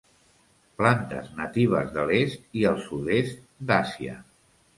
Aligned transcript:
Plantes 0.77 1.29
natives 1.41 1.91
de 1.99 2.07
l'est 2.13 2.41
i 2.63 2.67
el 2.71 2.81
sud-est 2.87 3.45
d'Àsia. 3.71 4.19